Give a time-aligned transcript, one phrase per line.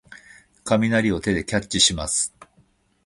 [0.63, 2.33] 雷を手でキャッチします。